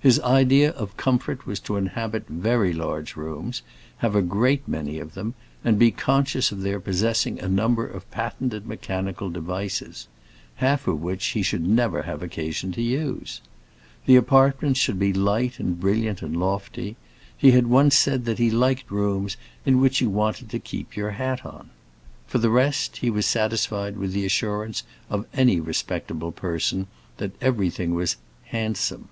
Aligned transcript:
His 0.00 0.18
idea 0.20 0.70
of 0.70 0.96
comfort 0.96 1.44
was 1.46 1.60
to 1.60 1.76
inhabit 1.76 2.28
very 2.30 2.72
large 2.72 3.14
rooms, 3.14 3.60
have 3.98 4.16
a 4.16 4.22
great 4.22 4.66
many 4.66 4.98
of 4.98 5.12
them, 5.12 5.34
and 5.62 5.78
be 5.78 5.90
conscious 5.90 6.50
of 6.50 6.62
their 6.62 6.80
possessing 6.80 7.38
a 7.40 7.46
number 7.46 7.86
of 7.86 8.10
patented 8.10 8.66
mechanical 8.66 9.28
devices—half 9.28 10.88
of 10.88 11.02
which 11.02 11.26
he 11.26 11.42
should 11.42 11.66
never 11.68 12.04
have 12.04 12.22
occasion 12.22 12.72
to 12.72 12.80
use. 12.80 13.42
The 14.06 14.16
apartments 14.16 14.80
should 14.80 14.98
be 14.98 15.12
light 15.12 15.58
and 15.58 15.78
brilliant 15.78 16.22
and 16.22 16.38
lofty; 16.38 16.96
he 17.36 17.50
had 17.50 17.66
once 17.66 17.98
said 17.98 18.24
that 18.24 18.38
he 18.38 18.50
liked 18.50 18.90
rooms 18.90 19.36
in 19.66 19.78
which 19.78 20.00
you 20.00 20.08
wanted 20.08 20.48
to 20.52 20.58
keep 20.58 20.96
your 20.96 21.10
hat 21.10 21.44
on. 21.44 21.68
For 22.26 22.38
the 22.38 22.48
rest, 22.48 22.96
he 22.96 23.10
was 23.10 23.26
satisfied 23.26 23.98
with 23.98 24.14
the 24.14 24.24
assurance 24.24 24.84
of 25.10 25.26
any 25.34 25.60
respectable 25.60 26.32
person 26.32 26.86
that 27.18 27.32
everything 27.42 27.94
was 27.94 28.16
"handsome." 28.44 29.10